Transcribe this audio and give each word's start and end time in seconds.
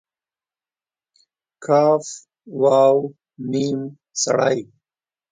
ک 1.65 1.67
و 2.61 2.63
م 3.49 3.51
سړی؟ 4.21 4.59